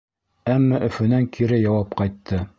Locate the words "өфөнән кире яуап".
0.87-1.97